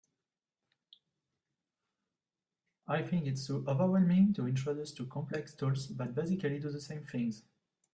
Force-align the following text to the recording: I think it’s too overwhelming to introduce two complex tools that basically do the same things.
I 2.87 3.03
think 3.03 3.27
it’s 3.27 3.45
too 3.45 3.63
overwhelming 3.67 4.33
to 4.33 4.47
introduce 4.47 4.93
two 4.93 5.05
complex 5.05 5.53
tools 5.53 5.89
that 5.95 6.15
basically 6.15 6.57
do 6.57 6.71
the 6.71 6.81
same 6.81 7.03
things. 7.05 7.43